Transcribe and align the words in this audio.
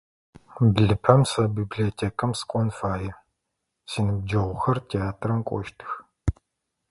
Блыпэм 0.73 1.21
сэ 1.31 1.43
библиотекам 1.57 2.31
сыкӏон 2.39 2.67
фае, 2.77 3.11
синыбджэгъухэр 3.89 4.77
театрам 4.91 5.39
кӏощтых. 5.47 5.91